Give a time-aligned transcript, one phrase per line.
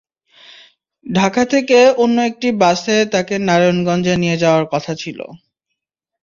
[1.05, 5.19] ঢাকা থেকে অন্য একটি বাসে তাঁকে নারায়ণগঞ্জে নিয়ে যাওয়ার কথা ছিল।